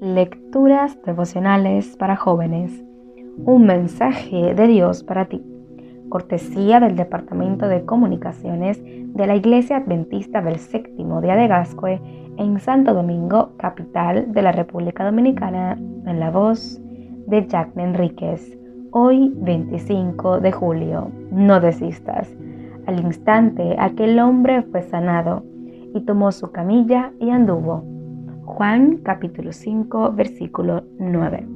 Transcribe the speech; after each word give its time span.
Lecturas 0.00 0.98
devocionales 1.04 1.94
para 1.98 2.16
jóvenes. 2.16 2.82
Un 3.44 3.66
mensaje 3.66 4.54
de 4.54 4.66
Dios 4.66 5.04
para 5.04 5.26
ti. 5.26 5.44
Cortesía 6.08 6.80
del 6.80 6.96
Departamento 6.96 7.68
de 7.68 7.84
Comunicaciones 7.84 8.82
de 8.82 9.26
la 9.26 9.36
Iglesia 9.36 9.76
Adventista 9.76 10.40
del 10.40 10.58
Séptimo 10.58 11.20
Día 11.20 11.36
de 11.36 11.48
Gascue 11.48 12.00
en 12.38 12.58
Santo 12.60 12.94
Domingo, 12.94 13.50
capital 13.58 14.32
de 14.32 14.40
la 14.40 14.52
República 14.52 15.04
Dominicana, 15.04 15.74
en 15.74 16.18
la 16.18 16.30
voz 16.30 16.80
de 17.26 17.46
Jack 17.46 17.76
Enríquez. 17.76 18.58
Hoy, 18.92 19.30
25 19.36 20.40
de 20.40 20.50
julio. 20.50 21.10
No 21.30 21.60
desistas. 21.60 22.34
Al 22.86 23.00
instante, 23.00 23.76
aquel 23.78 24.18
hombre 24.18 24.62
fue 24.62 24.80
sanado 24.80 25.44
y 25.94 26.00
tomó 26.06 26.32
su 26.32 26.50
camilla 26.52 27.12
y 27.20 27.28
anduvo 27.28 27.89
Juan 28.44 28.98
capítulo 28.98 29.52
5 29.52 30.12
versículo 30.12 30.84
9. 30.98 31.46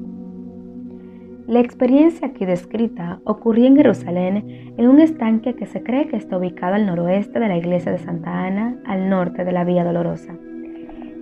La 1.46 1.60
experiencia 1.60 2.28
aquí 2.28 2.46
descrita 2.46 3.20
ocurrió 3.24 3.66
en 3.66 3.76
Jerusalén 3.76 4.74
en 4.76 4.88
un 4.88 5.00
estanque 5.00 5.54
que 5.54 5.66
se 5.66 5.82
cree 5.82 6.08
que 6.08 6.16
está 6.16 6.38
ubicado 6.38 6.74
al 6.74 6.86
noroeste 6.86 7.38
de 7.38 7.48
la 7.48 7.56
iglesia 7.56 7.92
de 7.92 7.98
Santa 7.98 8.46
Ana, 8.46 8.78
al 8.86 9.10
norte 9.10 9.44
de 9.44 9.52
la 9.52 9.64
Vía 9.64 9.84
Dolorosa. 9.84 10.34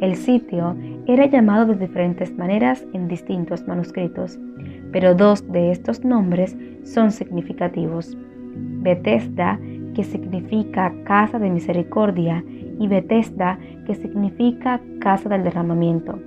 El 0.01 0.17
sitio 0.17 0.77
era 1.07 1.27
llamado 1.27 1.67
de 1.67 1.87
diferentes 1.87 2.37
maneras 2.37 2.87
en 2.93 3.09
distintos 3.09 3.67
manuscritos, 3.67 4.39
pero 4.93 5.15
dos 5.15 5.51
de 5.51 5.71
estos 5.71 6.05
nombres 6.05 6.57
son 6.85 7.11
significativos. 7.11 8.17
Bethesda, 8.55 9.59
que 9.95 10.05
significa 10.05 10.93
casa 11.05 11.39
de 11.39 11.51
misericordia, 11.51 12.45
y 12.83 12.89
Bethesda, 12.89 13.61
que 13.87 13.95
significa 13.95 14.81
casa 14.99 15.29
del 15.29 15.45
derramamiento. 15.45 16.19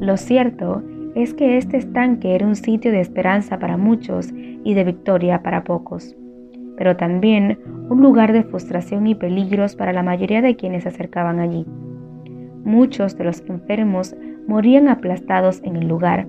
Lo 0.00 0.16
cierto 0.16 0.82
es 1.14 1.34
que 1.34 1.58
este 1.58 1.76
estanque 1.76 2.34
era 2.34 2.46
un 2.46 2.56
sitio 2.56 2.90
de 2.90 3.00
esperanza 3.00 3.58
para 3.58 3.76
muchos 3.76 4.32
y 4.32 4.72
de 4.72 4.84
victoria 4.84 5.42
para 5.42 5.64
pocos, 5.64 6.16
pero 6.78 6.96
también 6.96 7.58
un 7.90 8.00
lugar 8.00 8.32
de 8.32 8.42
frustración 8.42 9.06
y 9.06 9.14
peligros 9.14 9.76
para 9.76 9.92
la 9.92 10.02
mayoría 10.02 10.40
de 10.40 10.56
quienes 10.56 10.84
se 10.84 10.88
acercaban 10.88 11.40
allí. 11.40 11.66
Muchos 12.64 13.18
de 13.18 13.24
los 13.24 13.42
enfermos 13.46 14.16
morían 14.48 14.88
aplastados 14.88 15.60
en 15.62 15.76
el 15.76 15.88
lugar 15.88 16.26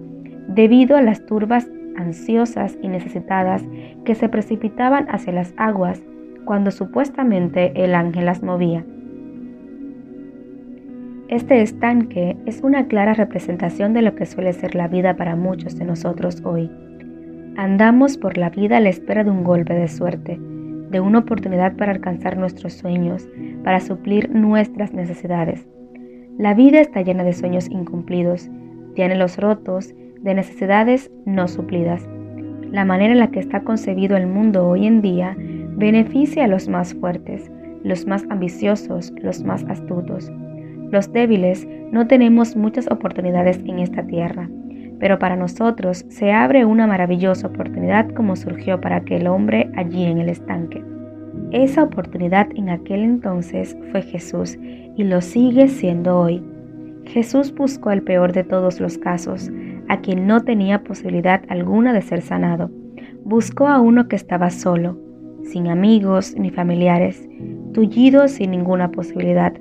debido 0.50 0.98
a 0.98 1.02
las 1.02 1.26
turbas 1.26 1.72
ansiosas 1.96 2.78
y 2.82 2.90
necesitadas 2.90 3.64
que 4.04 4.14
se 4.14 4.28
precipitaban 4.28 5.08
hacia 5.10 5.32
las 5.32 5.54
aguas 5.56 6.04
cuando 6.44 6.70
supuestamente 6.70 7.72
el 7.82 7.96
ángel 7.96 8.26
las 8.26 8.44
movía. 8.44 8.84
Este 11.34 11.64
estanque 11.64 12.38
es 12.46 12.62
una 12.62 12.86
clara 12.86 13.16
representación 13.16 13.94
de 13.94 14.04
lo 14.04 14.14
que 14.14 14.28
suele 14.28 14.54
ser 14.54 14.76
la 14.76 14.88
vida 14.88 15.16
para 15.16 15.36
muchos 15.36 15.76
de 15.80 15.84
nosotros 15.84 16.44
hoy. 16.46 16.70
Andamos 17.58 18.20
por 18.20 18.38
la 18.38 18.52
vida 18.52 18.78
a 18.78 18.80
la 18.80 18.90
espera 18.90 19.24
de 19.24 19.32
un 19.32 19.44
golpe 19.44 19.74
de 19.74 19.88
suerte, 19.88 20.38
de 20.40 21.00
una 21.00 21.18
oportunidad 21.18 21.76
para 21.76 21.92
alcanzar 21.92 22.38
nuestros 22.38 22.74
sueños, 22.74 23.28
para 23.64 23.80
suplir 23.80 24.30
nuestras 24.30 24.94
necesidades. 24.94 25.66
La 26.38 26.54
vida 26.54 26.80
está 26.80 27.02
llena 27.02 27.24
de 27.24 27.34
sueños 27.34 27.68
incumplidos, 27.68 28.48
de 28.96 29.04
anhelos 29.04 29.40
rotos, 29.40 29.92
de 30.22 30.36
necesidades 30.36 31.10
no 31.26 31.48
suplidas. 31.48 32.08
La 32.70 32.86
manera 32.86 33.12
en 33.12 33.20
la 33.20 33.32
que 33.32 33.40
está 33.40 33.62
concebido 33.64 34.18
el 34.18 34.28
mundo 34.28 34.68
hoy 34.68 34.86
en 34.86 35.02
día 35.02 35.36
beneficia 35.78 36.44
a 36.44 36.48
los 36.48 36.70
más 36.70 36.94
fuertes, 36.94 37.52
los 37.84 38.06
más 38.06 38.24
ambiciosos, 38.30 39.12
los 39.24 39.44
más 39.44 39.64
astutos. 39.64 40.32
Los 40.94 41.12
débiles 41.12 41.68
no 41.92 42.06
tenemos 42.06 42.56
muchas 42.56 42.86
oportunidades 42.92 43.60
en 43.66 43.80
esta 43.80 44.04
tierra, 44.06 44.48
pero 45.00 45.18
para 45.18 45.36
nosotros 45.36 46.06
se 46.10 46.32
abre 46.32 46.66
una 46.66 46.86
maravillosa 46.86 47.48
oportunidad 47.48 48.08
como 48.12 48.36
surgió 48.36 48.80
para 48.80 48.98
aquel 48.98 49.26
hombre 49.26 49.72
allí 49.76 50.04
en 50.04 50.20
el 50.20 50.30
estanque. 50.30 50.86
Esa 51.50 51.82
oportunidad 51.82 52.48
en 52.54 52.70
aquel 52.70 53.00
entonces 53.00 53.76
fue 53.90 54.04
Jesús 54.04 54.56
y 54.96 55.04
lo 55.04 55.22
sigue 55.22 55.68
siendo 55.68 56.20
hoy. 56.20 56.44
Jesús 57.06 57.56
buscó 57.56 57.90
al 57.90 58.04
peor 58.04 58.32
de 58.32 58.44
todos 58.44 58.80
los 58.80 59.00
casos, 59.00 59.50
a 59.90 60.00
quien 60.00 60.28
no 60.28 60.42
tenía 60.42 60.84
posibilidad 60.84 61.42
alguna 61.50 61.92
de 61.92 62.04
ser 62.04 62.22
sanado. 62.22 62.70
Buscó 63.26 63.68
a 63.68 63.82
uno 63.82 64.08
que 64.08 64.16
estaba 64.16 64.52
solo, 64.52 65.00
sin 65.44 65.70
amigos 65.70 66.36
ni 66.38 66.52
familiares, 66.52 67.28
tullido 67.74 68.28
sin 68.28 68.52
ninguna 68.52 68.92
posibilidad 68.92 69.54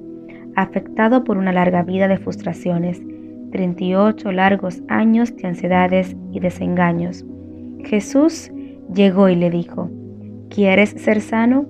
afectado 0.56 1.24
por 1.24 1.36
una 1.36 1.52
larga 1.52 1.82
vida 1.82 2.08
de 2.08 2.18
frustraciones, 2.18 3.00
38 3.52 4.32
largos 4.32 4.82
años 4.88 5.34
de 5.36 5.48
ansiedades 5.48 6.16
y 6.32 6.40
desengaños. 6.40 7.24
Jesús 7.84 8.50
llegó 8.92 9.28
y 9.28 9.36
le 9.36 9.50
dijo, 9.50 9.90
¿quieres 10.48 10.90
ser 10.90 11.20
sano? 11.20 11.66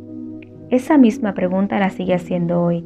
Esa 0.70 0.96
misma 0.96 1.34
pregunta 1.34 1.78
la 1.78 1.90
sigue 1.90 2.14
haciendo 2.14 2.62
hoy. 2.62 2.84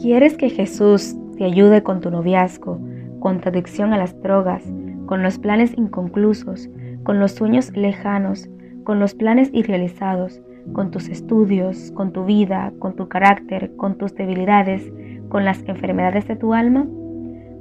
¿Quieres 0.00 0.36
que 0.36 0.50
Jesús 0.50 1.16
te 1.36 1.44
ayude 1.44 1.82
con 1.82 2.00
tu 2.00 2.10
noviazgo, 2.10 2.80
con 3.20 3.40
tu 3.40 3.48
adicción 3.48 3.92
a 3.92 3.98
las 3.98 4.20
drogas, 4.22 4.64
con 5.06 5.22
los 5.22 5.38
planes 5.38 5.72
inconclusos, 5.76 6.68
con 7.04 7.20
los 7.20 7.32
sueños 7.32 7.74
lejanos, 7.76 8.48
con 8.84 8.98
los 8.98 9.14
planes 9.14 9.50
irrealizados, 9.52 10.40
con 10.72 10.90
tus 10.90 11.08
estudios, 11.08 11.92
con 11.92 12.12
tu 12.12 12.24
vida, 12.24 12.72
con 12.78 12.94
tu 12.94 13.08
carácter, 13.08 13.74
con 13.76 13.96
tus 13.96 14.14
debilidades, 14.14 14.92
con 15.28 15.44
las 15.44 15.62
enfermedades 15.68 16.26
de 16.28 16.36
tu 16.36 16.54
alma? 16.54 16.86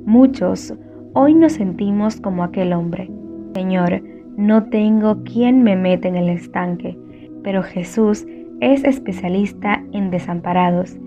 Muchos 0.05 0.73
hoy 1.13 1.33
nos 1.33 1.53
sentimos 1.53 2.21
como 2.21 2.43
aquel 2.43 2.73
hombre. 2.73 3.09
Señor, 3.53 4.01
no 4.37 4.65
tengo 4.65 5.23
quien 5.23 5.63
me 5.63 5.75
mete 5.75 6.07
en 6.07 6.15
el 6.15 6.29
estanque, 6.29 6.97
pero 7.43 7.63
Jesús 7.63 8.25
es 8.61 8.83
especialista 8.83 9.83
en 9.93 10.11
desamparados. 10.11 10.97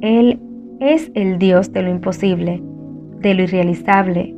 Él 0.00 0.40
es 0.80 1.10
el 1.14 1.38
Dios 1.38 1.72
de 1.72 1.82
lo 1.82 1.90
imposible, 1.90 2.60
de 3.20 3.34
lo 3.34 3.42
irrealizable, 3.44 4.34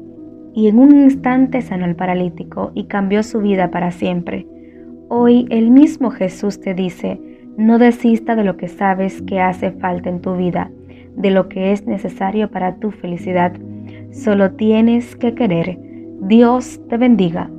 y 0.55 0.69
en 0.69 0.79
un 0.79 0.93
instante 0.93 1.63
sanó 1.63 1.87
al 1.87 1.97
paralítico 1.97 2.71
y 2.75 2.85
cambió 2.85 3.23
su 3.23 3.41
vida 3.41 3.71
para 3.71 3.91
siempre. 3.91 4.47
Hoy 5.09 5.47
el 5.51 5.71
mismo 5.71 6.11
Jesús 6.11 6.61
te 6.61 6.75
dice, 6.75 7.21
no 7.57 7.79
desista 7.79 8.35
de 8.37 8.45
lo 8.45 8.57
que 8.57 8.69
sabes 8.69 9.23
que 9.23 9.41
hace 9.41 9.71
falta 9.73 10.09
en 10.09 10.21
tu 10.21 10.37
vida 10.37 10.71
de 11.17 11.31
lo 11.31 11.49
que 11.49 11.73
es 11.73 11.87
necesario 11.87 12.51
para 12.51 12.77
tu 12.77 12.91
felicidad. 12.91 13.53
Solo 14.11 14.53
tienes 14.53 15.17
que 15.17 15.35
querer. 15.35 15.79
Dios 16.23 16.81
te 16.89 16.97
bendiga. 16.97 17.51